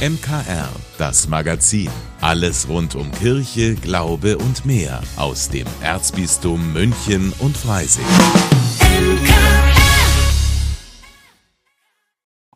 MKR, 0.00 0.70
das 0.96 1.28
Magazin. 1.28 1.90
Alles 2.22 2.66
rund 2.70 2.94
um 2.94 3.12
Kirche, 3.12 3.74
Glaube 3.74 4.38
und 4.38 4.64
mehr 4.64 5.02
aus 5.16 5.50
dem 5.50 5.66
Erzbistum 5.82 6.72
München 6.72 7.34
und 7.38 7.54
Freising. 7.54 8.06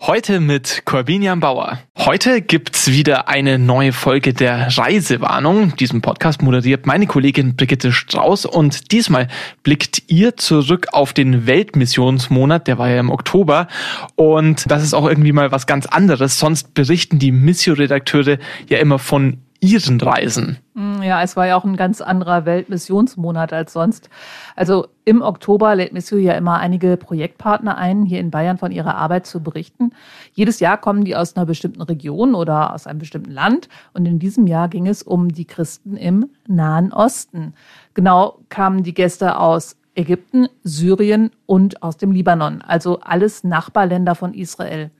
Heute 0.06 0.38
mit 0.38 0.82
Corbinian 0.84 1.40
Bauer. 1.40 1.78
Heute 1.96 2.42
gibt's 2.42 2.90
wieder 2.90 3.26
eine 3.26 3.58
neue 3.58 3.94
Folge 3.94 4.34
der 4.34 4.76
Reisewarnung. 4.76 5.76
Diesen 5.76 6.02
Podcast 6.02 6.42
moderiert 6.42 6.84
meine 6.84 7.06
Kollegin 7.06 7.56
Brigitte 7.56 7.90
Strauß 7.90 8.44
und 8.44 8.92
diesmal 8.92 9.28
blickt 9.62 10.02
ihr 10.08 10.36
zurück 10.36 10.88
auf 10.92 11.14
den 11.14 11.46
Weltmissionsmonat, 11.46 12.68
der 12.68 12.76
war 12.76 12.90
ja 12.90 13.00
im 13.00 13.08
Oktober 13.08 13.66
und 14.14 14.70
das 14.70 14.82
ist 14.82 14.92
auch 14.92 15.08
irgendwie 15.08 15.32
mal 15.32 15.52
was 15.52 15.66
ganz 15.66 15.86
anderes. 15.86 16.38
Sonst 16.38 16.74
berichten 16.74 17.18
die 17.18 17.32
Missio-Redakteure 17.32 18.36
ja 18.68 18.76
immer 18.76 18.98
von 18.98 19.38
ihren 19.64 19.98
Reisen. 20.00 20.58
Hm, 20.74 21.02
ja, 21.02 21.22
es 21.22 21.36
war 21.36 21.46
ja 21.46 21.56
auch 21.56 21.64
ein 21.64 21.76
ganz 21.76 22.00
anderer 22.00 22.44
Weltmissionsmonat 22.44 23.52
als 23.52 23.72
sonst. 23.72 24.10
Also 24.56 24.88
im 25.04 25.22
Oktober 25.22 25.74
lädt 25.74 25.94
Missio 25.94 26.18
ja 26.18 26.34
immer 26.34 26.58
einige 26.58 26.96
Projektpartner 26.96 27.78
ein, 27.78 28.04
hier 28.04 28.20
in 28.20 28.30
Bayern 28.30 28.58
von 28.58 28.72
ihrer 28.72 28.94
Arbeit 28.96 29.26
zu 29.26 29.42
berichten. 29.42 29.92
Jedes 30.34 30.60
Jahr 30.60 30.76
kommen 30.76 31.04
die 31.04 31.16
aus 31.16 31.34
einer 31.34 31.46
bestimmten 31.46 31.82
Region 31.82 32.34
oder 32.34 32.74
aus 32.74 32.86
einem 32.86 32.98
bestimmten 32.98 33.30
Land. 33.30 33.68
Und 33.94 34.06
in 34.06 34.18
diesem 34.18 34.46
Jahr 34.46 34.68
ging 34.68 34.86
es 34.86 35.02
um 35.02 35.32
die 35.32 35.46
Christen 35.46 35.96
im 35.96 36.28
Nahen 36.46 36.92
Osten. 36.92 37.54
Genau 37.94 38.40
kamen 38.50 38.82
die 38.82 38.94
Gäste 38.94 39.38
aus 39.38 39.76
Ägypten, 39.94 40.48
Syrien 40.62 41.30
und 41.46 41.82
aus 41.82 41.96
dem 41.96 42.10
Libanon, 42.10 42.62
also 42.62 43.00
alles 43.00 43.44
Nachbarländer 43.44 44.14
von 44.14 44.34
Israel. 44.34 44.90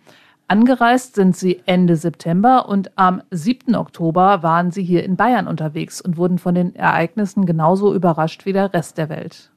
Angereist 0.46 1.14
sind 1.14 1.34
sie 1.34 1.62
Ende 1.64 1.96
September 1.96 2.68
und 2.68 2.90
am 2.96 3.22
7. 3.30 3.74
Oktober 3.74 4.42
waren 4.42 4.70
sie 4.72 4.84
hier 4.84 5.02
in 5.02 5.16
Bayern 5.16 5.46
unterwegs 5.46 6.02
und 6.02 6.18
wurden 6.18 6.38
von 6.38 6.54
den 6.54 6.76
Ereignissen 6.76 7.46
genauso 7.46 7.94
überrascht 7.94 8.44
wie 8.44 8.52
der 8.52 8.74
Rest 8.74 8.98
der 8.98 9.08
Welt. 9.08 9.50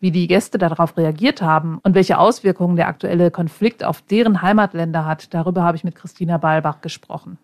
Wie 0.00 0.10
die 0.10 0.26
Gäste 0.26 0.56
darauf 0.56 0.96
reagiert 0.96 1.42
haben 1.42 1.78
und 1.82 1.94
welche 1.94 2.18
Auswirkungen 2.18 2.76
der 2.76 2.88
aktuelle 2.88 3.30
Konflikt 3.30 3.84
auf 3.84 4.00
deren 4.00 4.40
Heimatländer 4.40 5.04
hat, 5.04 5.34
darüber 5.34 5.64
habe 5.64 5.76
ich 5.76 5.84
mit 5.84 5.94
Christina 5.96 6.38
Balbach 6.38 6.80
gesprochen. 6.80 7.38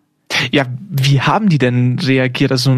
Ja, 0.51 0.65
wie 0.89 1.21
haben 1.21 1.49
die 1.49 1.57
denn 1.57 1.99
reagiert? 1.99 2.51
Also 2.51 2.71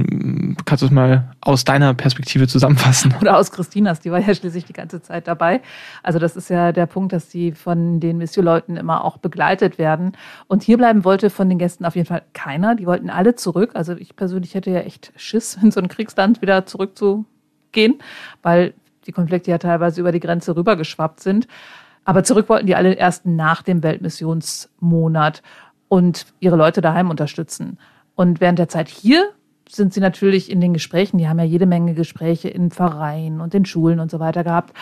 kannst 0.71 0.83
du 0.83 0.85
es 0.85 0.91
mal 0.93 1.25
aus 1.41 1.65
deiner 1.65 1.93
Perspektive 1.93 2.47
zusammenfassen? 2.47 3.13
Oder 3.19 3.37
aus 3.37 3.51
Christinas, 3.51 3.99
die 3.99 4.09
war 4.09 4.19
ja 4.19 4.33
schließlich 4.33 4.63
die 4.63 4.71
ganze 4.71 5.01
Zeit 5.01 5.27
dabei. 5.27 5.59
Also 6.01 6.17
das 6.17 6.37
ist 6.37 6.49
ja 6.49 6.71
der 6.71 6.85
Punkt, 6.85 7.11
dass 7.11 7.27
die 7.27 7.51
von 7.51 7.99
den 7.99 8.17
Missio-Leuten 8.17 8.77
immer 8.77 9.03
auch 9.03 9.17
begleitet 9.17 9.77
werden. 9.77 10.13
Und 10.47 10.63
hier 10.63 10.77
bleiben 10.77 11.03
wollte 11.03 11.29
von 11.29 11.49
den 11.49 11.57
Gästen 11.57 11.83
auf 11.83 11.97
jeden 11.97 12.07
Fall 12.07 12.21
keiner. 12.31 12.75
Die 12.75 12.85
wollten 12.85 13.09
alle 13.09 13.35
zurück. 13.35 13.71
Also 13.73 13.97
ich 13.97 14.15
persönlich 14.15 14.55
hätte 14.55 14.71
ja 14.71 14.79
echt 14.79 15.11
Schiss, 15.17 15.55
in 15.61 15.71
so 15.71 15.81
ein 15.81 15.89
Kriegsland 15.89 16.41
wieder 16.41 16.65
zurückzugehen, 16.65 17.99
weil 18.41 18.73
die 19.07 19.11
Konflikte 19.11 19.51
ja 19.51 19.57
teilweise 19.57 19.99
über 19.99 20.13
die 20.13 20.21
Grenze 20.21 20.55
rübergeschwappt 20.55 21.19
sind. 21.19 21.49
Aber 22.05 22.23
zurück 22.23 22.47
wollten 22.47 22.67
die 22.67 22.75
alle 22.75 22.93
erst 22.93 23.25
nach 23.25 23.61
dem 23.61 23.83
Weltmissionsmonat 23.83 25.43
und 25.89 26.27
ihre 26.39 26.55
Leute 26.55 26.79
daheim 26.79 27.09
unterstützen. 27.09 27.77
Und 28.15 28.39
während 28.39 28.57
der 28.57 28.69
Zeit 28.69 28.87
hier 28.87 29.31
sind 29.71 29.93
sie 29.93 29.99
natürlich 29.99 30.51
in 30.51 30.61
den 30.61 30.73
Gesprächen, 30.73 31.17
die 31.17 31.27
haben 31.27 31.39
ja 31.39 31.45
jede 31.45 31.65
Menge 31.65 31.93
Gespräche 31.93 32.49
in 32.49 32.71
Vereinen 32.71 33.41
und 33.41 33.53
in 33.53 33.65
Schulen 33.65 33.99
und 33.99 34.11
so 34.11 34.19
weiter 34.19 34.43
gehabt, 34.43 34.75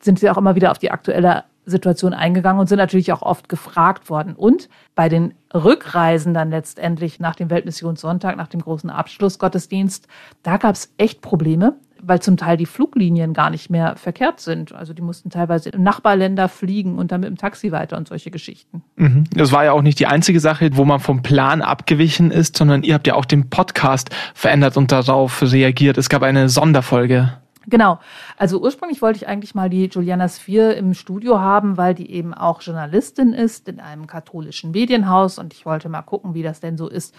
sind 0.00 0.18
sie 0.18 0.28
auch 0.30 0.36
immer 0.36 0.54
wieder 0.54 0.70
auf 0.70 0.78
die 0.78 0.90
aktuelle 0.90 1.44
Situation 1.64 2.12
eingegangen 2.12 2.60
und 2.60 2.68
sind 2.68 2.78
natürlich 2.78 3.12
auch 3.12 3.22
oft 3.22 3.48
gefragt 3.48 4.10
worden. 4.10 4.34
Und 4.34 4.68
bei 4.96 5.08
den 5.08 5.34
Rückreisen 5.54 6.34
dann 6.34 6.50
letztendlich 6.50 7.20
nach 7.20 7.36
dem 7.36 7.50
Weltmissionssonntag, 7.50 8.36
nach 8.36 8.48
dem 8.48 8.62
großen 8.62 8.90
Abschlussgottesdienst, 8.90 10.08
da 10.42 10.56
gab 10.56 10.74
es 10.74 10.92
echt 10.98 11.20
Probleme 11.20 11.76
weil 12.02 12.20
zum 12.20 12.36
Teil 12.36 12.56
die 12.56 12.66
Fluglinien 12.66 13.32
gar 13.32 13.48
nicht 13.48 13.70
mehr 13.70 13.96
verkehrt 13.96 14.40
sind. 14.40 14.74
Also 14.74 14.92
die 14.92 15.02
mussten 15.02 15.30
teilweise 15.30 15.70
in 15.70 15.82
Nachbarländer 15.82 16.48
fliegen 16.48 16.98
und 16.98 17.12
dann 17.12 17.20
mit 17.20 17.30
dem 17.30 17.36
Taxi 17.36 17.72
weiter 17.72 17.96
und 17.96 18.08
solche 18.08 18.30
Geschichten. 18.30 18.82
Mhm. 18.96 19.24
Das 19.34 19.52
war 19.52 19.64
ja 19.64 19.72
auch 19.72 19.82
nicht 19.82 19.98
die 19.98 20.06
einzige 20.06 20.40
Sache, 20.40 20.70
wo 20.74 20.84
man 20.84 21.00
vom 21.00 21.22
Plan 21.22 21.62
abgewichen 21.62 22.30
ist, 22.30 22.56
sondern 22.56 22.82
ihr 22.82 22.94
habt 22.94 23.06
ja 23.06 23.14
auch 23.14 23.24
den 23.24 23.48
Podcast 23.48 24.10
verändert 24.34 24.76
und 24.76 24.92
darauf 24.92 25.42
reagiert. 25.42 25.96
Es 25.96 26.08
gab 26.08 26.22
eine 26.22 26.48
Sonderfolge. 26.48 27.32
Genau. 27.66 28.00
Also 28.36 28.60
ursprünglich 28.60 29.02
wollte 29.02 29.18
ich 29.18 29.28
eigentlich 29.28 29.54
mal 29.54 29.70
die 29.70 29.86
Juliana 29.86 30.28
Sphere 30.28 30.72
im 30.72 30.94
Studio 30.94 31.40
haben, 31.40 31.76
weil 31.76 31.94
die 31.94 32.10
eben 32.10 32.34
auch 32.34 32.60
Journalistin 32.60 33.32
ist 33.32 33.68
in 33.68 33.78
einem 33.78 34.06
katholischen 34.06 34.72
Medienhaus 34.72 35.38
und 35.38 35.52
ich 35.52 35.64
wollte 35.64 35.88
mal 35.88 36.02
gucken, 36.02 36.34
wie 36.34 36.42
das 36.42 36.60
denn 36.60 36.76
so 36.76 36.88
ist 36.88 37.14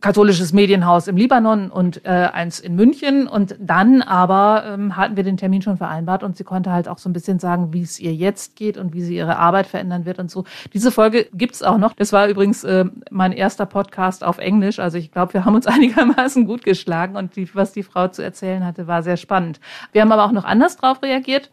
katholisches 0.00 0.52
Medienhaus 0.52 1.08
im 1.08 1.16
Libanon 1.16 1.70
und 1.70 2.04
äh, 2.04 2.08
eins 2.08 2.58
in 2.58 2.74
München. 2.74 3.26
Und 3.26 3.56
dann 3.58 4.02
aber 4.02 4.64
ähm, 4.66 4.96
hatten 4.96 5.16
wir 5.16 5.24
den 5.24 5.36
Termin 5.36 5.62
schon 5.62 5.76
vereinbart 5.76 6.22
und 6.22 6.36
sie 6.36 6.44
konnte 6.44 6.72
halt 6.72 6.88
auch 6.88 6.98
so 6.98 7.08
ein 7.08 7.12
bisschen 7.12 7.38
sagen, 7.38 7.72
wie 7.72 7.82
es 7.82 8.00
ihr 8.00 8.14
jetzt 8.14 8.56
geht 8.56 8.78
und 8.78 8.94
wie 8.94 9.02
sie 9.02 9.16
ihre 9.16 9.36
Arbeit 9.36 9.66
verändern 9.66 10.06
wird 10.06 10.18
und 10.18 10.30
so. 10.30 10.44
Diese 10.72 10.90
Folge 10.90 11.28
gibt's 11.34 11.62
auch 11.62 11.78
noch. 11.78 11.92
Das 11.94 12.12
war 12.12 12.28
übrigens 12.28 12.64
äh, 12.64 12.86
mein 13.10 13.32
erster 13.32 13.66
Podcast 13.66 14.24
auf 14.24 14.38
Englisch. 14.38 14.78
Also 14.78 14.96
ich 14.96 15.12
glaube, 15.12 15.34
wir 15.34 15.44
haben 15.44 15.54
uns 15.54 15.66
einigermaßen 15.66 16.46
gut 16.46 16.64
geschlagen 16.64 17.16
und 17.16 17.36
die, 17.36 17.54
was 17.54 17.72
die 17.72 17.82
Frau 17.82 18.08
zu 18.08 18.22
erzählen 18.22 18.64
hatte, 18.64 18.86
war 18.86 19.02
sehr 19.02 19.16
spannend. 19.16 19.60
Wir 19.92 20.02
haben 20.02 20.12
aber 20.12 20.24
auch 20.24 20.32
noch 20.32 20.44
anders 20.44 20.76
drauf 20.76 21.02
reagiert. 21.02 21.50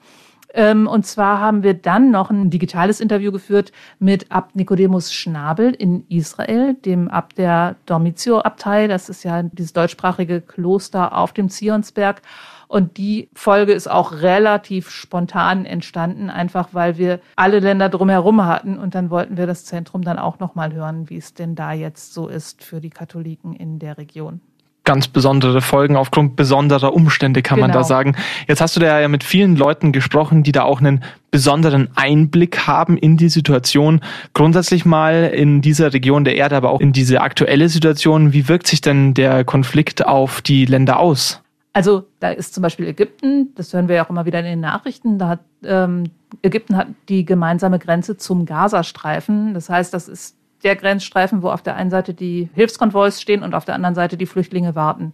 Ähm, 0.58 0.88
und 0.88 1.06
zwar 1.06 1.40
haben 1.40 1.62
wir 1.62 1.76
dann 1.76 2.10
noch 2.10 2.32
ein 2.32 2.50
digitales 2.50 3.00
Interview 3.00 3.32
geführt 3.32 3.72
mit 4.00 4.32
Abt 4.32 4.56
Nicodemus 4.56 5.14
Schnabel 5.14 5.72
in 5.72 6.04
Israel, 6.10 6.74
dem 6.74 7.10
Abt 7.10 7.38
der 7.38 7.76
Dormitio-Abtei. 7.86 8.88
Das 8.88 9.08
ist 9.08 9.24
ja 9.24 9.44
dieses 9.44 9.74
deutschsprachige 9.74 10.42
Kloster 10.42 11.16
auf 11.16 11.32
dem 11.32 11.50
Zionsberg. 11.50 12.24
Und 12.68 12.98
die 12.98 13.30
Folge 13.36 13.72
ist 13.72 13.88
auch 13.88 14.14
relativ 14.14 14.90
spontan 14.90 15.66
entstanden, 15.66 16.32
einfach 16.32 16.70
weil 16.72 16.98
wir 16.98 17.20
alle 17.36 17.60
Länder 17.60 17.88
drumherum 17.88 18.44
hatten. 18.44 18.80
Und 18.80 18.96
dann 18.96 19.12
wollten 19.12 19.38
wir 19.38 19.46
das 19.46 19.64
Zentrum 19.64 20.02
dann 20.02 20.18
auch 20.18 20.40
nochmal 20.40 20.74
hören, 20.74 21.08
wie 21.08 21.18
es 21.18 21.36
denn 21.36 21.54
da 21.54 21.72
jetzt 21.72 22.16
so 22.16 22.28
ist 22.28 22.64
für 22.64 22.82
die 22.82 22.90
Katholiken 22.90 23.54
in 23.54 23.78
der 23.78 24.00
Region 24.00 24.42
ganz 24.88 25.10
besondere 25.10 25.60
Folgen 25.60 25.98
aufgrund 25.98 26.38
besonderer 26.38 26.94
Umstände, 26.94 27.42
kann 27.42 27.58
genau. 27.58 27.68
man 27.68 27.74
da 27.74 27.80
genau. 27.80 27.88
sagen. 27.88 28.16
Jetzt 28.48 28.62
hast 28.62 28.78
du 28.78 28.80
da 28.80 29.02
ja 29.02 29.10
mit 29.10 29.26
vielen 29.26 29.58
Leuten 29.58 29.92
gesprochen, 29.92 30.44
die 30.44 30.54
da 30.54 30.64
auch 30.64 30.80
einen 30.80 31.04
besonderen 31.30 31.90
Einblick 31.96 32.68
haben 32.68 32.98
in 32.98 33.18
die 33.18 33.28
Situation. 33.28 34.00
Grundsätzlich 34.34 34.86
mal 34.86 35.26
in 35.26 35.62
dieser 35.62 35.94
Region 35.94 36.24
der 36.24 36.38
Erde, 36.38 36.56
aber 36.56 36.72
auch 36.72 36.80
in 36.80 36.94
diese 36.94 37.20
aktuelle 37.20 37.68
Situation. 37.68 38.32
Wie 38.32 38.48
wirkt 38.48 38.66
sich 38.66 38.80
denn 38.80 39.14
der 39.14 39.44
Konflikt 39.44 40.08
auf 40.08 40.42
die 40.42 40.66
Länder 40.66 41.00
aus? 41.00 41.42
Also 41.74 42.06
da 42.22 42.30
ist 42.30 42.54
zum 42.54 42.64
Beispiel 42.64 42.88
Ägypten, 42.88 43.50
das 43.56 43.74
hören 43.74 43.90
wir 43.90 43.98
ja 43.98 44.06
auch 44.06 44.10
immer 44.10 44.26
wieder 44.26 44.40
in 44.40 44.46
den 44.46 44.62
Nachrichten, 44.62 45.20
da 45.20 45.28
hat 45.28 45.42
ähm, 45.66 46.06
Ägypten 46.42 46.78
hat 46.78 46.88
die 47.10 47.26
gemeinsame 47.26 47.78
Grenze 47.78 48.16
zum 48.16 48.46
Gazastreifen. 48.46 49.54
Das 49.54 49.70
heißt, 49.70 49.94
das 49.94 50.08
ist 50.08 50.37
der 50.64 50.76
Grenzstreifen, 50.76 51.42
wo 51.42 51.50
auf 51.50 51.62
der 51.62 51.76
einen 51.76 51.90
Seite 51.90 52.14
die 52.14 52.50
Hilfskonvois 52.54 53.22
stehen 53.22 53.44
und 53.44 53.54
auf 53.54 53.66
der 53.66 53.76
anderen 53.76 53.96
Seite 53.96 54.18
die 54.18 54.26
Flüchtlinge 54.26 54.76
warten. 54.76 55.14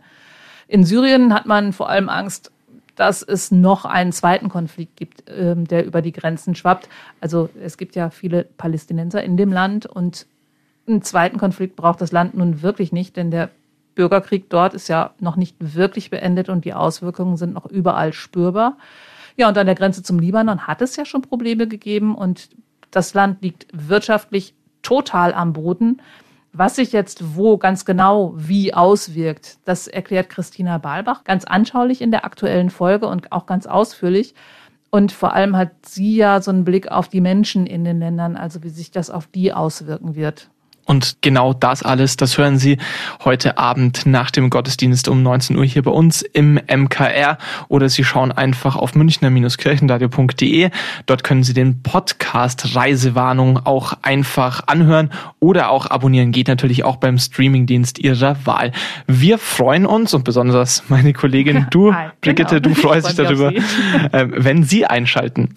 In 0.67 0.85
Syrien 0.85 1.33
hat 1.33 1.45
man 1.45 1.73
vor 1.73 1.89
allem 1.89 2.09
Angst, 2.09 2.51
dass 2.95 3.23
es 3.23 3.51
noch 3.51 3.85
einen 3.85 4.11
zweiten 4.11 4.49
Konflikt 4.49 4.95
gibt, 4.97 5.23
ähm, 5.27 5.67
der 5.67 5.85
über 5.85 6.01
die 6.01 6.11
Grenzen 6.11 6.55
schwappt. 6.55 6.87
Also 7.21 7.49
es 7.61 7.77
gibt 7.77 7.95
ja 7.95 8.09
viele 8.09 8.43
Palästinenser 8.43 9.23
in 9.23 9.35
dem 9.35 9.51
Land 9.51 9.85
und 9.85 10.27
einen 10.87 11.01
zweiten 11.01 11.37
Konflikt 11.37 11.75
braucht 11.75 12.01
das 12.01 12.11
Land 12.11 12.35
nun 12.35 12.61
wirklich 12.61 12.91
nicht, 12.91 13.15
denn 13.17 13.31
der 13.31 13.49
Bürgerkrieg 13.95 14.49
dort 14.49 14.73
ist 14.73 14.87
ja 14.87 15.11
noch 15.19 15.35
nicht 15.35 15.55
wirklich 15.59 16.09
beendet 16.09 16.49
und 16.49 16.65
die 16.65 16.73
Auswirkungen 16.73 17.37
sind 17.37 17.53
noch 17.53 17.65
überall 17.65 18.13
spürbar. 18.13 18.77
Ja, 19.37 19.47
und 19.47 19.57
an 19.57 19.65
der 19.65 19.75
Grenze 19.75 20.03
zum 20.03 20.19
Libanon 20.19 20.67
hat 20.67 20.81
es 20.81 20.95
ja 20.95 21.05
schon 21.05 21.21
Probleme 21.21 21.67
gegeben 21.67 22.15
und 22.15 22.49
das 22.91 23.13
Land 23.13 23.41
liegt 23.41 23.67
wirtschaftlich 23.71 24.53
total 24.83 25.33
am 25.33 25.53
Boden. 25.53 26.01
Was 26.51 26.75
sich 26.75 26.91
jetzt 26.91 27.35
wo 27.35 27.57
ganz 27.57 27.83
genau 27.83 28.33
wie 28.35 28.75
auswirkt, 28.75 29.57
das 29.65 29.87
erklärt 29.87 30.29
Christina 30.29 30.77
Balbach 30.77 31.23
ganz 31.23 31.45
anschaulich 31.45 31.99
in 31.99 32.11
der 32.11 32.25
aktuellen 32.25 32.69
Folge 32.69 33.07
und 33.07 33.31
auch 33.31 33.47
ganz 33.47 33.65
ausführlich. 33.65 34.35
Und 34.91 35.11
vor 35.11 35.33
allem 35.33 35.57
hat 35.57 35.71
sie 35.83 36.15
ja 36.15 36.39
so 36.39 36.51
einen 36.51 36.65
Blick 36.65 36.91
auf 36.91 37.07
die 37.07 37.21
Menschen 37.21 37.65
in 37.65 37.83
den 37.83 37.97
Ländern, 37.97 38.37
also 38.37 38.61
wie 38.61 38.69
sich 38.69 38.91
das 38.91 39.09
auf 39.09 39.25
die 39.25 39.51
auswirken 39.51 40.13
wird. 40.13 40.51
Und 40.85 41.17
genau 41.21 41.53
das 41.53 41.83
alles, 41.83 42.17
das 42.17 42.37
hören 42.37 42.57
Sie 42.57 42.77
heute 43.23 43.57
Abend 43.57 44.05
nach 44.05 44.31
dem 44.31 44.49
Gottesdienst 44.49 45.07
um 45.07 45.23
19 45.23 45.57
Uhr 45.57 45.63
hier 45.63 45.81
bei 45.81 45.91
uns 45.91 46.21
im 46.21 46.55
MKR 46.55 47.37
oder 47.69 47.87
Sie 47.87 48.03
schauen 48.03 48.31
einfach 48.31 48.75
auf 48.75 48.93
münchner-kirchenradio.de. 48.93 50.69
Dort 51.05 51.23
können 51.23 51.43
Sie 51.43 51.53
den 51.53 51.81
Podcast 51.83 52.75
Reisewarnung 52.75 53.65
auch 53.65 53.93
einfach 54.01 54.67
anhören 54.67 55.11
oder 55.39 55.69
auch 55.69 55.89
abonnieren. 55.89 56.31
Geht 56.31 56.49
natürlich 56.49 56.83
auch 56.83 56.97
beim 56.97 57.17
Streamingdienst 57.17 57.99
Ihrer 57.99 58.45
Wahl. 58.45 58.71
Wir 59.07 59.37
freuen 59.37 59.85
uns 59.85 60.13
und 60.13 60.25
besonders 60.25 60.83
meine 60.89 61.13
Kollegin, 61.13 61.67
du, 61.71 61.93
Hi, 61.93 62.09
Brigitte, 62.19 62.59
genau. 62.59 62.75
du 62.75 62.81
freust 62.81 63.07
dich 63.07 63.15
darüber, 63.15 63.53
äh, 63.53 64.27
wenn 64.29 64.63
Sie 64.63 64.85
einschalten. 64.85 65.55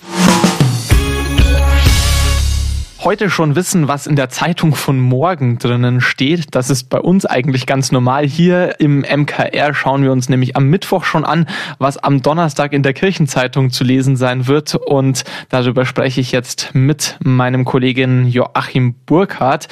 Heute 3.06 3.30
schon 3.30 3.54
wissen, 3.54 3.86
was 3.86 4.08
in 4.08 4.16
der 4.16 4.30
Zeitung 4.30 4.74
von 4.74 4.98
morgen 4.98 5.58
drinnen 5.58 6.00
steht. 6.00 6.56
Das 6.56 6.70
ist 6.70 6.90
bei 6.90 6.98
uns 6.98 7.24
eigentlich 7.24 7.64
ganz 7.64 7.92
normal. 7.92 8.26
Hier 8.26 8.80
im 8.80 9.02
MKR 9.02 9.74
schauen 9.74 10.02
wir 10.02 10.10
uns 10.10 10.28
nämlich 10.28 10.56
am 10.56 10.66
Mittwoch 10.70 11.04
schon 11.04 11.24
an, 11.24 11.46
was 11.78 11.98
am 11.98 12.20
Donnerstag 12.20 12.72
in 12.72 12.82
der 12.82 12.94
Kirchenzeitung 12.94 13.70
zu 13.70 13.84
lesen 13.84 14.16
sein 14.16 14.48
wird. 14.48 14.74
Und 14.74 15.22
darüber 15.50 15.84
spreche 15.86 16.20
ich 16.20 16.32
jetzt 16.32 16.70
mit 16.72 17.16
meinem 17.22 17.64
Kollegen 17.64 18.26
Joachim 18.26 18.96
Burkhardt. 19.06 19.68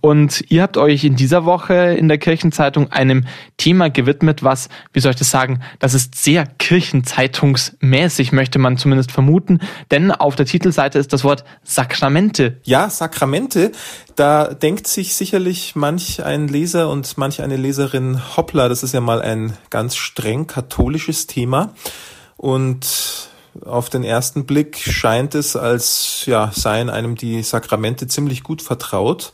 Und 0.00 0.42
ihr 0.48 0.62
habt 0.62 0.78
euch 0.78 1.04
in 1.04 1.14
dieser 1.14 1.44
Woche 1.44 1.74
in 1.74 2.08
der 2.08 2.16
Kirchenzeitung 2.16 2.90
einem 2.90 3.26
Thema 3.58 3.90
gewidmet, 3.90 4.42
was, 4.42 4.70
wie 4.94 5.00
soll 5.00 5.10
ich 5.10 5.18
das 5.18 5.28
sagen, 5.28 5.60
das 5.78 5.92
ist 5.92 6.14
sehr 6.14 6.46
kirchenzeitungsmäßig, 6.46 8.32
möchte 8.32 8.58
man 8.58 8.78
zumindest 8.78 9.12
vermuten. 9.12 9.58
Denn 9.90 10.10
auf 10.10 10.36
der 10.36 10.46
Titelseite 10.46 10.98
ist 10.98 11.12
das 11.12 11.22
Wort 11.22 11.44
Sakramente. 11.64 12.62
Ja, 12.64 12.77
Sakramente. 12.88 13.72
Da 14.16 14.54
denkt 14.54 14.86
sich 14.86 15.14
sicherlich 15.14 15.74
manch 15.74 16.24
ein 16.24 16.48
Leser 16.48 16.88
und 16.88 17.18
manch 17.18 17.42
eine 17.42 17.56
Leserin, 17.56 18.20
hoppla, 18.36 18.68
das 18.68 18.82
ist 18.82 18.94
ja 18.94 19.00
mal 19.00 19.20
ein 19.20 19.56
ganz 19.70 19.96
streng 19.96 20.46
katholisches 20.46 21.26
Thema. 21.26 21.74
Und 22.36 23.28
auf 23.64 23.90
den 23.90 24.04
ersten 24.04 24.46
Blick 24.46 24.78
scheint 24.78 25.34
es, 25.34 25.56
als 25.56 26.24
ja, 26.26 26.52
seien 26.54 26.90
einem 26.90 27.16
die 27.16 27.42
Sakramente 27.42 28.06
ziemlich 28.06 28.42
gut 28.42 28.62
vertraut. 28.62 29.32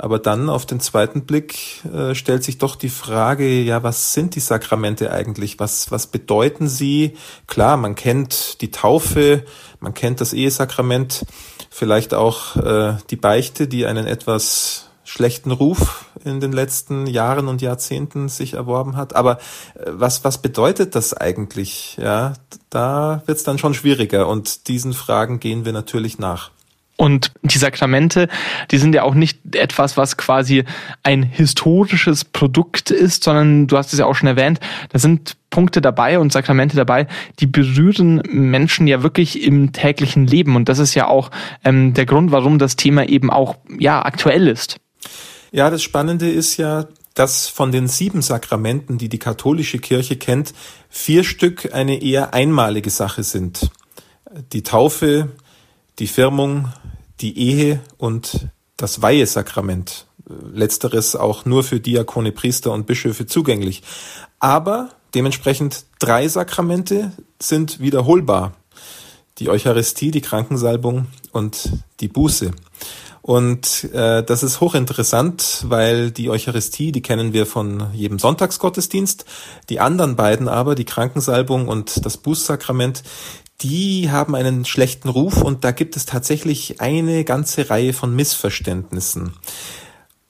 Aber 0.00 0.20
dann 0.20 0.48
auf 0.48 0.64
den 0.64 0.78
zweiten 0.78 1.26
Blick 1.26 1.84
äh, 1.92 2.14
stellt 2.14 2.44
sich 2.44 2.58
doch 2.58 2.76
die 2.76 2.88
Frage, 2.88 3.60
ja, 3.60 3.82
was 3.82 4.12
sind 4.12 4.36
die 4.36 4.40
Sakramente 4.40 5.10
eigentlich? 5.10 5.58
Was, 5.58 5.90
was 5.90 6.06
bedeuten 6.06 6.68
sie? 6.68 7.16
Klar, 7.48 7.76
man 7.76 7.96
kennt 7.96 8.60
die 8.60 8.70
Taufe, 8.70 9.44
man 9.80 9.94
kennt 9.94 10.20
das 10.20 10.32
Ehesakrament, 10.32 11.26
vielleicht 11.78 12.12
auch 12.12 12.56
äh, 12.56 12.96
die 13.10 13.16
Beichte, 13.16 13.68
die 13.68 13.86
einen 13.86 14.06
etwas 14.06 14.90
schlechten 15.04 15.52
Ruf 15.52 16.06
in 16.24 16.40
den 16.40 16.52
letzten 16.52 17.06
Jahren 17.06 17.48
und 17.48 17.62
Jahrzehnten 17.62 18.28
sich 18.28 18.54
erworben 18.54 18.96
hat. 18.96 19.14
Aber 19.14 19.38
äh, 19.74 19.84
was, 19.86 20.24
was 20.24 20.42
bedeutet 20.42 20.94
das 20.94 21.14
eigentlich? 21.14 21.96
Ja, 22.00 22.34
da 22.68 23.22
wird 23.26 23.38
es 23.38 23.44
dann 23.44 23.58
schon 23.58 23.74
schwieriger 23.74 24.26
und 24.28 24.68
diesen 24.68 24.92
Fragen 24.92 25.40
gehen 25.40 25.64
wir 25.64 25.72
natürlich 25.72 26.18
nach. 26.18 26.50
Und 26.96 27.32
die 27.42 27.58
Sakramente, 27.58 28.28
die 28.72 28.78
sind 28.78 28.92
ja 28.92 29.04
auch 29.04 29.14
nicht 29.14 29.37
etwas, 29.52 29.96
was 29.96 30.16
quasi 30.16 30.64
ein 31.02 31.22
historisches 31.22 32.24
Produkt 32.24 32.90
ist, 32.90 33.24
sondern 33.24 33.66
du 33.66 33.76
hast 33.76 33.92
es 33.92 33.98
ja 33.98 34.06
auch 34.06 34.14
schon 34.14 34.28
erwähnt, 34.28 34.60
da 34.90 34.98
sind 34.98 35.36
Punkte 35.50 35.80
dabei 35.80 36.18
und 36.18 36.32
Sakramente 36.32 36.76
dabei, 36.76 37.06
die 37.40 37.46
berühren 37.46 38.22
Menschen 38.30 38.86
ja 38.86 39.02
wirklich 39.02 39.42
im 39.42 39.72
täglichen 39.72 40.26
Leben. 40.26 40.56
Und 40.56 40.68
das 40.68 40.78
ist 40.78 40.94
ja 40.94 41.06
auch 41.08 41.30
ähm, 41.64 41.94
der 41.94 42.06
Grund, 42.06 42.32
warum 42.32 42.58
das 42.58 42.76
Thema 42.76 43.08
eben 43.08 43.30
auch 43.30 43.56
ja 43.78 44.04
aktuell 44.04 44.46
ist. 44.46 44.76
Ja, 45.50 45.70
das 45.70 45.82
Spannende 45.82 46.30
ist 46.30 46.58
ja, 46.58 46.86
dass 47.14 47.48
von 47.48 47.72
den 47.72 47.88
sieben 47.88 48.22
Sakramenten, 48.22 48.98
die 48.98 49.08
die 49.08 49.18
katholische 49.18 49.78
Kirche 49.78 50.16
kennt, 50.16 50.52
vier 50.88 51.24
Stück 51.24 51.74
eine 51.74 52.02
eher 52.02 52.34
einmalige 52.34 52.90
Sache 52.90 53.22
sind. 53.22 53.70
Die 54.52 54.62
Taufe, 54.62 55.30
die 55.98 56.06
Firmung, 56.06 56.68
die 57.20 57.38
Ehe 57.38 57.80
und 57.96 58.48
das 58.78 59.02
Weihesakrament. 59.02 60.06
Letzteres 60.52 61.16
auch 61.16 61.44
nur 61.44 61.62
für 61.62 61.80
Diakone, 61.80 62.32
Priester 62.32 62.72
und 62.72 62.86
Bischöfe 62.86 63.26
zugänglich. 63.26 63.82
Aber 64.40 64.90
dementsprechend 65.14 65.84
drei 65.98 66.28
Sakramente 66.28 67.12
sind 67.38 67.80
wiederholbar. 67.80 68.54
Die 69.38 69.50
Eucharistie, 69.50 70.10
die 70.10 70.20
Krankensalbung 70.20 71.06
und 71.32 71.70
die 72.00 72.08
Buße. 72.08 72.52
Und 73.22 73.84
äh, 73.92 74.22
das 74.22 74.42
ist 74.42 74.60
hochinteressant, 74.60 75.64
weil 75.68 76.10
die 76.10 76.30
Eucharistie, 76.30 76.92
die 76.92 77.02
kennen 77.02 77.32
wir 77.32 77.46
von 77.46 77.92
jedem 77.92 78.18
Sonntagsgottesdienst. 78.18 79.24
Die 79.68 79.80
anderen 79.80 80.16
beiden 80.16 80.48
aber, 80.48 80.74
die 80.74 80.84
Krankensalbung 80.84 81.68
und 81.68 82.04
das 82.06 82.16
Bußsakrament, 82.16 83.02
die 83.60 84.10
haben 84.10 84.34
einen 84.34 84.64
schlechten 84.64 85.08
Ruf 85.08 85.42
und 85.42 85.64
da 85.64 85.72
gibt 85.72 85.96
es 85.96 86.06
tatsächlich 86.06 86.80
eine 86.80 87.24
ganze 87.24 87.70
Reihe 87.70 87.92
von 87.92 88.14
Missverständnissen. 88.14 89.32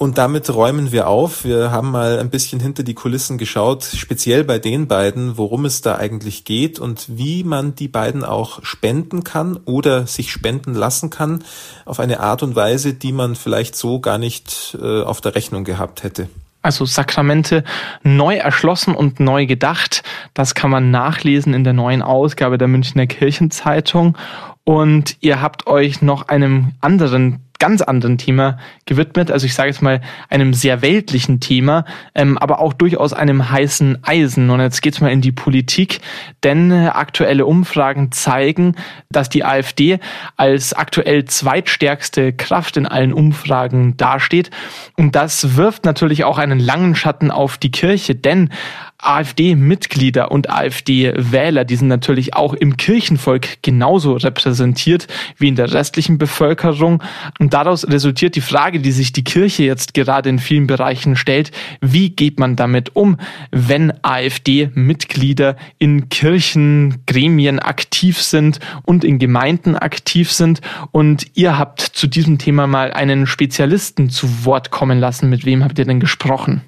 Und 0.00 0.16
damit 0.16 0.48
räumen 0.54 0.92
wir 0.92 1.08
auf. 1.08 1.44
Wir 1.44 1.72
haben 1.72 1.90
mal 1.90 2.20
ein 2.20 2.30
bisschen 2.30 2.60
hinter 2.60 2.84
die 2.84 2.94
Kulissen 2.94 3.36
geschaut, 3.36 3.82
speziell 3.82 4.44
bei 4.44 4.60
den 4.60 4.86
beiden, 4.86 5.36
worum 5.36 5.64
es 5.64 5.80
da 5.80 5.96
eigentlich 5.96 6.44
geht 6.44 6.78
und 6.78 7.18
wie 7.18 7.42
man 7.42 7.74
die 7.74 7.88
beiden 7.88 8.22
auch 8.22 8.60
spenden 8.62 9.24
kann 9.24 9.56
oder 9.56 10.06
sich 10.06 10.30
spenden 10.30 10.74
lassen 10.74 11.10
kann 11.10 11.42
auf 11.84 11.98
eine 11.98 12.20
Art 12.20 12.44
und 12.44 12.54
Weise, 12.54 12.94
die 12.94 13.10
man 13.10 13.34
vielleicht 13.34 13.74
so 13.74 13.98
gar 13.98 14.18
nicht 14.18 14.78
äh, 14.80 15.02
auf 15.02 15.20
der 15.20 15.34
Rechnung 15.34 15.64
gehabt 15.64 16.04
hätte 16.04 16.28
also 16.62 16.84
Sakramente 16.84 17.64
neu 18.02 18.36
erschlossen 18.36 18.94
und 18.94 19.20
neu 19.20 19.46
gedacht. 19.46 20.02
Das 20.34 20.54
kann 20.54 20.70
man 20.70 20.90
nachlesen 20.90 21.54
in 21.54 21.64
der 21.64 21.72
neuen 21.72 22.02
Ausgabe 22.02 22.58
der 22.58 22.68
Münchner 22.68 23.06
Kirchenzeitung. 23.06 24.16
Und 24.64 25.16
ihr 25.20 25.40
habt 25.40 25.66
euch 25.66 26.02
noch 26.02 26.28
einem 26.28 26.72
anderen 26.80 27.47
ganz 27.58 27.82
anderen 27.82 28.18
Thema 28.18 28.58
gewidmet. 28.86 29.30
Also 29.30 29.46
ich 29.46 29.54
sage 29.54 29.68
jetzt 29.68 29.82
mal 29.82 30.00
einem 30.28 30.54
sehr 30.54 30.82
weltlichen 30.82 31.40
Thema, 31.40 31.84
ähm, 32.14 32.38
aber 32.38 32.60
auch 32.60 32.72
durchaus 32.72 33.12
einem 33.12 33.50
heißen 33.50 33.98
Eisen. 34.02 34.50
Und 34.50 34.60
jetzt 34.60 34.80
geht's 34.82 35.00
mal 35.00 35.10
in 35.10 35.20
die 35.20 35.32
Politik, 35.32 36.00
denn 36.44 36.70
äh, 36.70 36.88
aktuelle 36.88 37.46
Umfragen 37.46 38.12
zeigen, 38.12 38.76
dass 39.10 39.28
die 39.28 39.44
AfD 39.44 39.98
als 40.36 40.72
aktuell 40.72 41.24
zweitstärkste 41.24 42.32
Kraft 42.32 42.76
in 42.76 42.86
allen 42.86 43.12
Umfragen 43.12 43.96
dasteht. 43.96 44.50
Und 44.96 45.16
das 45.16 45.56
wirft 45.56 45.84
natürlich 45.84 46.24
auch 46.24 46.38
einen 46.38 46.60
langen 46.60 46.94
Schatten 46.94 47.30
auf 47.30 47.58
die 47.58 47.70
Kirche, 47.70 48.14
denn 48.14 48.50
AfD-Mitglieder 48.98 50.32
und 50.32 50.50
AfD-Wähler, 50.50 51.64
die 51.64 51.76
sind 51.76 51.88
natürlich 51.88 52.34
auch 52.34 52.52
im 52.52 52.76
Kirchenvolk 52.76 53.62
genauso 53.62 54.14
repräsentiert 54.14 55.06
wie 55.36 55.48
in 55.48 55.54
der 55.54 55.72
restlichen 55.72 56.18
Bevölkerung. 56.18 57.02
Und 57.38 57.54
daraus 57.54 57.86
resultiert 57.86 58.34
die 58.34 58.40
Frage, 58.40 58.80
die 58.80 58.90
sich 58.90 59.12
die 59.12 59.22
Kirche 59.22 59.62
jetzt 59.62 59.94
gerade 59.94 60.28
in 60.28 60.40
vielen 60.40 60.66
Bereichen 60.66 61.14
stellt, 61.14 61.52
wie 61.80 62.10
geht 62.10 62.40
man 62.40 62.56
damit 62.56 62.96
um, 62.96 63.18
wenn 63.52 63.92
AfD-Mitglieder 64.02 65.56
in 65.78 66.08
Kirchengremien 66.08 67.60
aktiv 67.60 68.20
sind 68.20 68.58
und 68.84 69.04
in 69.04 69.20
Gemeinden 69.20 69.76
aktiv 69.76 70.32
sind. 70.32 70.60
Und 70.90 71.26
ihr 71.34 71.56
habt 71.56 71.80
zu 71.80 72.08
diesem 72.08 72.38
Thema 72.38 72.66
mal 72.66 72.92
einen 72.92 73.26
Spezialisten 73.28 74.10
zu 74.10 74.44
Wort 74.44 74.70
kommen 74.70 74.98
lassen. 74.98 75.30
Mit 75.30 75.44
wem 75.44 75.62
habt 75.62 75.78
ihr 75.78 75.84
denn 75.84 76.00
gesprochen? 76.00 76.62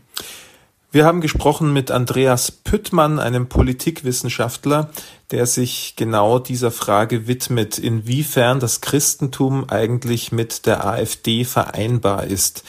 Wir 0.92 1.04
haben 1.04 1.20
gesprochen 1.20 1.72
mit 1.72 1.92
Andreas 1.92 2.50
Püttmann, 2.50 3.20
einem 3.20 3.48
Politikwissenschaftler, 3.48 4.90
der 5.30 5.46
sich 5.46 5.94
genau 5.94 6.40
dieser 6.40 6.72
Frage 6.72 7.28
widmet, 7.28 7.78
inwiefern 7.78 8.58
das 8.58 8.80
Christentum 8.80 9.70
eigentlich 9.70 10.32
mit 10.32 10.66
der 10.66 10.84
AfD 10.84 11.44
vereinbar 11.44 12.24
ist. 12.24 12.64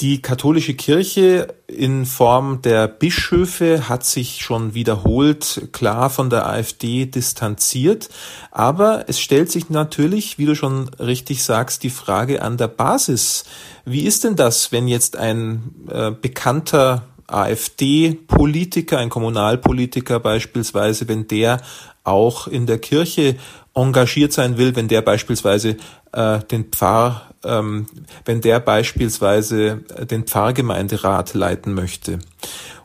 Die 0.00 0.22
katholische 0.22 0.72
Kirche 0.72 1.54
in 1.66 2.06
Form 2.06 2.62
der 2.62 2.88
Bischöfe 2.88 3.86
hat 3.86 4.06
sich 4.06 4.40
schon 4.40 4.72
wiederholt 4.72 5.68
klar 5.72 6.08
von 6.08 6.30
der 6.30 6.48
AfD 6.48 7.04
distanziert. 7.04 8.08
Aber 8.50 9.04
es 9.08 9.20
stellt 9.20 9.52
sich 9.52 9.68
natürlich, 9.68 10.38
wie 10.38 10.46
du 10.46 10.54
schon 10.54 10.88
richtig 10.98 11.44
sagst, 11.44 11.82
die 11.82 11.90
Frage 11.90 12.40
an 12.40 12.56
der 12.56 12.68
Basis. 12.68 13.44
Wie 13.84 14.04
ist 14.04 14.24
denn 14.24 14.36
das, 14.36 14.72
wenn 14.72 14.88
jetzt 14.88 15.16
ein 15.16 15.74
äh, 15.90 16.10
bekannter 16.10 17.06
AfD-Politiker, 17.32 18.98
ein 18.98 19.08
Kommunalpolitiker 19.08 20.20
beispielsweise, 20.20 21.08
wenn 21.08 21.28
der 21.28 21.60
auch 22.04 22.46
in 22.46 22.66
der 22.66 22.78
Kirche 22.78 23.36
engagiert 23.74 24.32
sein 24.32 24.58
will, 24.58 24.76
wenn 24.76 24.88
der 24.88 25.02
beispielsweise 25.02 25.76
äh, 26.12 26.40
den 26.50 26.64
Pfarr, 26.64 27.32
ähm, 27.44 27.86
wenn 28.24 28.40
der 28.40 28.60
beispielsweise 28.60 29.82
den 30.10 30.24
Pfarrgemeinderat 30.24 31.34
leiten 31.34 31.74
möchte. 31.74 32.18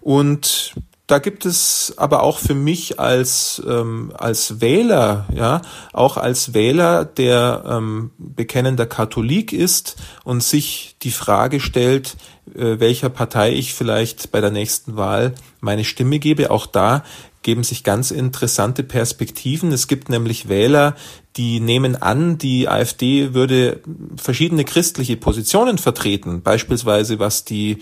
Und 0.02 0.74
da 1.08 1.20
gibt 1.20 1.46
es 1.46 1.94
aber 1.96 2.22
auch 2.22 2.38
für 2.38 2.54
mich 2.54 3.00
als 3.00 3.62
ähm, 3.66 4.12
als 4.18 4.60
Wähler, 4.60 5.26
ja, 5.34 5.62
auch 5.94 6.18
als 6.18 6.54
Wähler, 6.54 7.06
der 7.06 7.64
ähm, 7.66 8.12
bekennender 8.18 8.86
Katholik 8.86 9.54
ist 9.54 9.96
und 10.26 10.44
sich 10.44 10.98
die 11.02 11.12
Frage 11.12 11.62
stellt, 11.62 12.16
äh, 12.16 12.37
welcher 12.54 13.10
Partei 13.10 13.54
ich 13.54 13.74
vielleicht 13.74 14.32
bei 14.32 14.42
der 14.42 14.52
nächsten 14.52 14.96
Wahl 14.96 15.34
meine 15.60 15.84
Stimme 15.84 16.20
gebe. 16.20 16.52
Auch 16.52 16.66
da 16.66 17.04
geben 17.44 17.64
sich 17.64 17.84
ganz 17.84 18.12
interessante 18.12 18.84
Perspektiven. 18.84 19.72
Es 19.72 19.88
gibt 19.88 20.10
nämlich 20.10 20.50
Wähler, 20.50 20.96
die 21.38 21.60
nehmen 21.60 21.96
an, 21.96 22.38
die 22.38 22.68
AfD 22.68 23.34
würde 23.34 23.82
verschiedene 24.18 24.66
christliche 24.66 25.18
Positionen 25.18 25.78
vertreten, 25.78 26.42
beispielsweise 26.42 27.20
was 27.20 27.46
die 27.46 27.80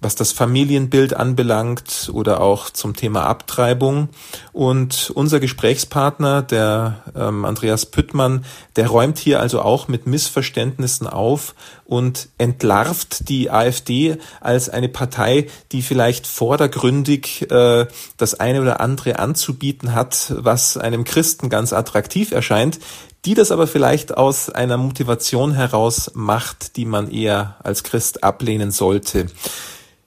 was 0.00 0.14
das 0.14 0.32
Familienbild 0.32 1.14
anbelangt 1.14 2.10
oder 2.12 2.40
auch 2.40 2.70
zum 2.70 2.94
Thema 2.94 3.24
Abtreibung. 3.24 4.08
Und 4.52 5.10
unser 5.14 5.40
Gesprächspartner, 5.40 6.42
der 6.42 7.02
ähm, 7.16 7.44
Andreas 7.44 7.86
Püttmann, 7.86 8.44
der 8.76 8.88
räumt 8.88 9.18
hier 9.18 9.40
also 9.40 9.62
auch 9.62 9.88
mit 9.88 10.06
Missverständnissen 10.06 11.06
auf 11.06 11.54
und 11.84 12.28
entlarvt 12.36 13.28
die 13.28 13.50
AfD 13.50 14.18
als 14.40 14.68
eine 14.68 14.88
Partei, 14.88 15.46
die 15.72 15.82
vielleicht 15.82 16.26
vordergründig 16.26 17.50
äh, 17.50 17.86
das 18.16 18.34
eine 18.34 18.60
oder 18.60 18.80
andere 18.80 19.18
anzubieten 19.18 19.94
hat, 19.94 20.32
was 20.36 20.76
einem 20.76 21.04
Christen 21.04 21.48
ganz 21.48 21.72
attraktiv 21.72 22.32
erscheint, 22.32 22.80
die 23.24 23.34
das 23.34 23.50
aber 23.50 23.66
vielleicht 23.66 24.16
aus 24.16 24.50
einer 24.50 24.76
Motivation 24.76 25.52
heraus 25.52 26.12
macht, 26.14 26.76
die 26.76 26.84
man 26.84 27.10
eher 27.10 27.56
als 27.62 27.82
Christ 27.82 28.22
ablehnen 28.22 28.70
sollte. 28.70 29.26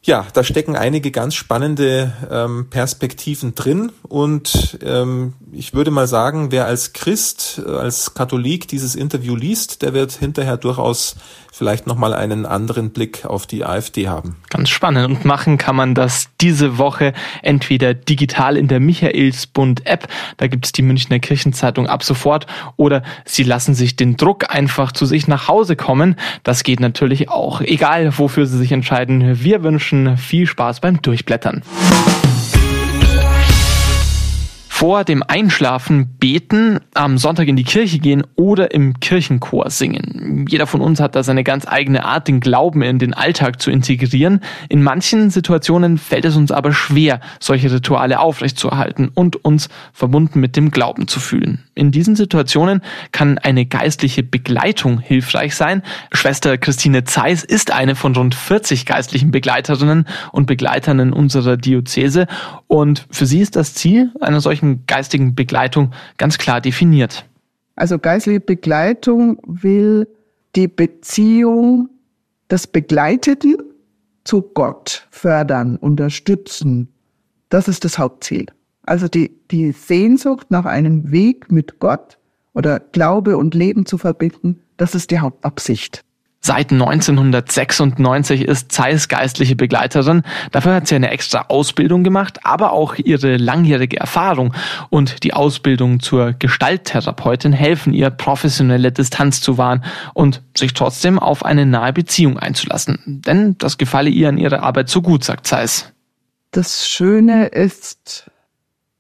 Ja, 0.02 0.26
da 0.32 0.46
stecken 0.46 0.78
einige 0.78 1.12
ganz 1.12 1.36
spannende 1.36 2.14
ähm, 2.32 2.70
Perspektiven 2.70 3.54
drin 3.54 3.92
und 4.08 4.80
ähm, 4.82 5.34
ich 5.52 5.74
würde 5.74 5.92
mal 5.92 6.08
sagen, 6.08 6.52
wer 6.52 6.66
als 6.66 6.94
Christ, 6.94 7.62
äh, 7.66 7.70
als 7.70 8.14
Katholik 8.14 8.68
dieses 8.70 8.96
Interview 8.96 9.36
liest, 9.36 9.82
der 9.82 9.94
wird 9.94 10.14
hinterher 10.14 10.56
durchaus 10.56 11.16
vielleicht 11.52 11.88
nochmal 11.88 12.14
einen 12.14 12.46
anderen 12.46 12.92
Blick 12.92 13.26
auf 13.26 13.46
die 13.46 13.66
AfD 13.66 14.08
haben. 14.08 14.38
Ganz 14.50 14.70
spannend. 14.70 15.06
Und 15.06 15.26
machen 15.26 15.58
kann 15.58 15.76
man 15.76 15.96
das 15.96 16.30
diese 16.40 16.78
Woche 16.78 17.12
entweder 17.42 17.94
digital 17.94 18.56
in 18.56 18.70
der 18.70 18.80
Michaelsbund-App, 18.80 20.08
da 20.38 20.48
gibt 20.48 20.66
es 20.68 20.72
die 20.72 20.82
Münchner 20.82 21.20
Kirchenzeitung 21.20 21.88
ab 21.88 22.04
sofort, 22.04 22.46
oder 22.78 23.04
Sie 23.26 23.44
lassen 23.44 23.74
sich 23.74 23.98
den 23.98 24.16
Druck 24.16 24.50
einfach 24.50 24.94
zu 24.94 25.06
sich 25.06 25.28
nach 25.28 25.50
Hause 25.50 25.76
kommen. 25.76 26.16
Das 26.44 26.64
geht 26.64 26.80
natürlich 26.80 27.30
auch. 27.30 27.60
Egal, 27.60 28.18
wofür 28.18 28.46
Sie 28.46 28.58
sich 28.58 28.72
entscheiden. 28.72 29.44
Wir 29.44 29.64
wünschen 29.64 29.89
viel 30.18 30.46
Spaß 30.48 30.82
beim 30.82 31.02
Durchblättern 31.02 31.64
vor 34.80 35.04
dem 35.04 35.24
Einschlafen 35.28 36.08
beten, 36.20 36.80
am 36.94 37.18
Sonntag 37.18 37.50
in 37.50 37.58
die 37.58 37.66
Kirche 37.66 38.00
gehen 38.00 38.24
oder 38.38 38.74
im 38.74 38.98
Kirchenchor 39.02 39.70
singen. 39.70 40.46
Jeder 40.48 40.68
von 40.68 40.80
uns 40.80 41.02
hat 41.02 41.18
da 41.18 41.24
seine 41.24 41.44
ganz 41.44 41.68
eigene 41.68 42.06
Art, 42.06 42.30
den 42.30 42.40
Glauben 42.40 42.82
in 42.82 42.98
den 42.98 43.14
Alltag 43.14 43.62
zu 43.62 43.72
integrieren. 43.72 44.40
In 44.70 44.82
manchen 44.82 45.32
Situationen 45.32 45.98
fällt 45.98 46.24
es 46.24 46.38
uns 46.38 46.54
aber 46.54 46.72
schwer, 46.72 47.20
solche 47.42 47.70
Rituale 47.70 48.22
aufrechtzuerhalten 48.22 49.10
und 49.14 49.44
uns 49.44 49.68
verbunden 49.92 50.40
mit 50.40 50.56
dem 50.56 50.72
Glauben 50.72 51.10
zu 51.10 51.20
fühlen. 51.20 51.66
In 51.76 51.92
diesen 51.92 52.16
Situationen 52.16 52.82
kann 53.12 53.38
eine 53.38 53.66
geistliche 53.66 54.24
Begleitung 54.24 55.00
hilfreich 55.00 55.56
sein. 55.56 55.84
Schwester 56.14 56.58
Christine 56.58 57.04
Zeiss 57.04 57.44
ist 57.44 57.74
eine 57.74 57.96
von 57.96 58.16
rund 58.16 58.34
40 58.34 58.86
geistlichen 58.86 59.32
Begleiterinnen 59.32 60.06
und 60.32 60.46
Begleitern 60.46 61.00
in 61.00 61.12
unserer 61.12 61.58
Diözese 61.58 62.28
und 62.68 63.08
für 63.12 63.26
sie 63.26 63.42
ist 63.42 63.58
das 63.58 63.74
Ziel 63.74 64.14
einer 64.22 64.40
solchen 64.40 64.69
geistigen 64.88 65.36
Begleitung 65.36 65.92
ganz 66.18 66.38
klar 66.38 66.62
definiert. 66.62 67.26
Also 67.76 67.98
geistliche 67.98 68.40
Begleitung 68.40 69.40
will 69.46 70.08
die 70.56 70.68
Beziehung 70.68 71.90
des 72.50 72.68
Begleiteten 72.68 73.58
zu 74.24 74.42
Gott 74.42 75.08
fördern, 75.12 75.78
unterstützen. 75.78 76.90
Das 77.50 77.68
ist 77.68 77.86
das 77.86 77.98
Hauptziel. 77.98 78.48
Also 78.84 79.08
die, 79.08 79.32
die 79.52 79.72
Sehnsucht 79.72 80.52
nach 80.52 80.66
einem 80.66 81.12
Weg 81.12 81.52
mit 81.52 81.80
Gott 81.80 82.18
oder 82.54 82.80
Glaube 82.80 83.38
und 83.38 83.54
Leben 83.54 83.86
zu 83.86 83.98
verbinden, 83.98 84.62
das 84.78 84.96
ist 84.96 85.12
die 85.12 85.20
Hauptabsicht. 85.20 86.04
Seit 86.42 86.72
1996 86.72 88.44
ist 88.46 88.72
Zeiss 88.72 89.10
geistliche 89.10 89.58
Begleiterin. 89.58 90.24
Dafür 90.52 90.74
hat 90.76 90.88
sie 90.88 90.96
eine 90.96 91.12
extra 91.12 91.46
Ausbildung 91.50 92.06
gemacht, 92.06 92.40
aber 92.44 92.72
auch 92.72 92.96
ihre 92.96 93.36
langjährige 93.36 94.00
Erfahrung 94.00 94.54
und 94.90 95.24
die 95.24 95.34
Ausbildung 95.34 96.00
zur 96.00 96.32
Gestalttherapeutin 96.32 97.52
helfen 97.52 97.94
ihr, 97.94 98.10
professionelle 98.10 98.94
Distanz 98.94 99.42
zu 99.42 99.58
wahren 99.58 99.84
und 100.14 100.42
sich 100.58 100.74
trotzdem 100.74 101.20
auf 101.20 101.44
eine 101.44 101.66
nahe 101.66 101.92
Beziehung 101.92 102.40
einzulassen. 102.40 103.00
Denn 103.06 103.58
das 103.58 103.78
gefalle 103.78 104.10
ihr 104.10 104.30
an 104.30 104.38
ihrer 104.38 104.64
Arbeit 104.64 104.88
so 104.88 105.02
gut, 105.02 105.26
sagt 105.26 105.46
Zeiss. 105.46 105.92
Das 106.52 106.88
Schöne 106.88 107.48
ist, 107.48 108.32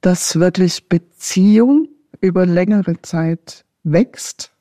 dass 0.01 0.37
wirklich 0.39 0.89
Beziehung 0.89 1.87
über 2.19 2.45
längere 2.45 3.01
Zeit 3.01 3.63
wächst 3.83 4.51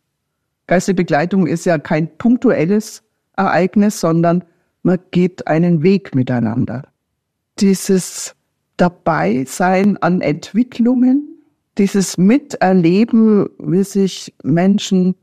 Geistige 0.69 0.97
Begleitung 0.97 1.47
ist 1.47 1.65
ja 1.65 1.79
kein 1.79 2.17
punktuelles 2.19 3.03
Ereignis, 3.37 4.01
sondern 4.01 4.45
man 4.83 4.99
geht 5.11 5.47
einen 5.47 5.83
Weg 5.83 6.15
miteinander. 6.15 6.83
Dieses 7.59 8.37
Dabeisein 8.77 9.97
an 9.97 10.21
Entwicklungen, 10.21 11.43
dieses 11.79 12.19
Miterleben, 12.19 13.49
wie 13.59 13.83
sich 13.83 14.35
Menschen 14.43 15.15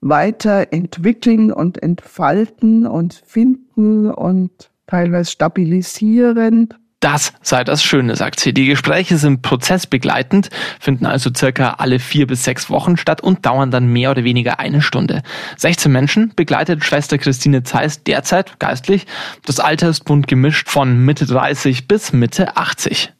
weiterentwickeln 0.00 1.52
und 1.52 1.82
entfalten 1.82 2.86
und 2.86 3.14
finden 3.14 4.10
und 4.10 4.70
teilweise 4.86 5.30
stabilisieren 5.32 6.72
das 7.04 7.34
sei 7.42 7.64
das 7.64 7.84
Schöne, 7.84 8.16
sagt 8.16 8.40
sie. 8.40 8.54
Die 8.54 8.64
Gespräche 8.64 9.18
sind 9.18 9.42
prozessbegleitend, 9.42 10.48
finden 10.80 11.04
also 11.04 11.30
circa 11.36 11.74
alle 11.74 11.98
vier 11.98 12.26
bis 12.26 12.44
sechs 12.44 12.70
Wochen 12.70 12.96
statt 12.96 13.20
und 13.20 13.44
dauern 13.44 13.70
dann 13.70 13.92
mehr 13.92 14.10
oder 14.10 14.24
weniger 14.24 14.58
eine 14.58 14.80
Stunde. 14.80 15.22
16 15.58 15.92
Menschen 15.92 16.32
begleitet 16.34 16.82
Schwester 16.82 17.18
Christine 17.18 17.62
Zeiss 17.62 18.02
derzeit 18.04 18.58
geistlich. 18.58 19.06
Das 19.44 19.60
Alter 19.60 19.90
ist 19.90 20.06
bunt 20.06 20.28
gemischt 20.28 20.70
von 20.70 21.04
Mitte 21.04 21.26
30 21.26 21.88
bis 21.88 22.14
Mitte 22.14 22.56
80. 22.56 23.12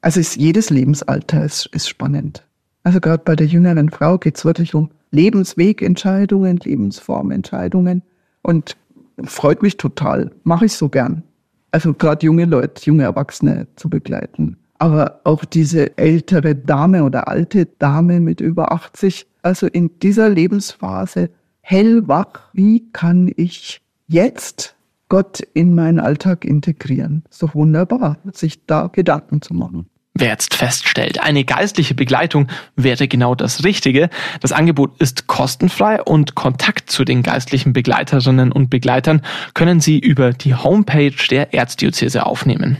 Also 0.00 0.18
ist 0.18 0.34
jedes 0.34 0.70
Lebensalter 0.70 1.44
ist, 1.44 1.66
ist 1.66 1.88
spannend. 1.88 2.42
Also 2.82 2.98
gerade 2.98 3.22
bei 3.24 3.36
der 3.36 3.46
jüngeren 3.46 3.90
Frau 3.90 4.18
geht 4.18 4.36
es 4.36 4.44
wirklich 4.44 4.74
um 4.74 4.90
Lebenswegentscheidungen, 5.12 6.56
Lebensformentscheidungen 6.56 8.02
und 8.42 8.76
freut 9.24 9.62
mich 9.62 9.76
total. 9.76 10.32
Mache 10.42 10.64
ich 10.66 10.72
so 10.72 10.88
gern 10.88 11.22
also 11.70 11.94
gerade 11.94 12.26
junge 12.26 12.44
Leute, 12.44 12.84
junge 12.84 13.04
Erwachsene 13.04 13.66
zu 13.76 13.88
begleiten. 13.88 14.56
Aber 14.78 15.20
auch 15.24 15.44
diese 15.44 15.96
ältere 15.98 16.54
Dame 16.54 17.02
oder 17.04 17.28
alte 17.28 17.66
Dame 17.66 18.20
mit 18.20 18.40
über 18.40 18.72
80, 18.72 19.26
also 19.42 19.66
in 19.66 19.98
dieser 20.00 20.28
Lebensphase 20.28 21.30
hellwach, 21.60 22.50
wie 22.52 22.90
kann 22.92 23.30
ich 23.36 23.80
jetzt 24.06 24.76
Gott 25.08 25.40
in 25.54 25.74
meinen 25.74 25.98
Alltag 25.98 26.44
integrieren? 26.44 27.24
So 27.28 27.52
wunderbar, 27.54 28.18
sich 28.32 28.64
da 28.66 28.86
Gedanken 28.86 29.42
zu 29.42 29.54
machen. 29.54 29.86
Wer 30.20 30.30
jetzt 30.30 30.54
feststellt, 30.54 31.20
eine 31.20 31.44
geistliche 31.44 31.94
Begleitung 31.94 32.48
wäre 32.74 33.06
genau 33.06 33.36
das 33.36 33.62
Richtige, 33.62 34.10
das 34.40 34.50
Angebot 34.50 35.00
ist 35.00 35.28
kostenfrei 35.28 36.02
und 36.02 36.34
Kontakt 36.34 36.90
zu 36.90 37.04
den 37.04 37.22
geistlichen 37.22 37.72
Begleiterinnen 37.72 38.50
und 38.50 38.68
Begleitern 38.68 39.22
können 39.54 39.78
Sie 39.78 39.96
über 39.96 40.32
die 40.32 40.56
Homepage 40.56 41.14
der 41.30 41.54
Erzdiözese 41.54 42.26
aufnehmen. 42.26 42.78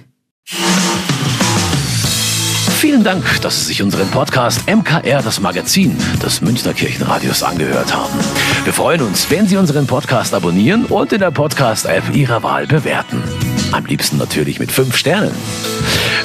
Vielen 2.80 3.04
Dank, 3.04 3.40
dass 3.42 3.60
Sie 3.60 3.66
sich 3.66 3.82
unseren 3.82 4.10
Podcast 4.10 4.68
MKR, 4.68 5.22
das 5.22 5.38
Magazin 5.38 5.96
des 6.20 6.40
Münchner 6.40 6.74
Kirchenradios, 6.74 7.44
angehört 7.44 7.94
haben. 7.94 8.18
Wir 8.64 8.72
freuen 8.72 9.02
uns, 9.02 9.30
wenn 9.30 9.46
Sie 9.46 9.56
unseren 9.56 9.86
Podcast 9.86 10.34
abonnieren 10.34 10.86
und 10.86 11.12
in 11.12 11.20
der 11.20 11.30
Podcast-App 11.30 12.16
Ihrer 12.16 12.42
Wahl 12.42 12.66
bewerten. 12.66 13.22
Am 13.70 13.86
liebsten 13.86 14.16
natürlich 14.16 14.58
mit 14.58 14.72
fünf 14.72 14.96
Sternen. 14.96 15.30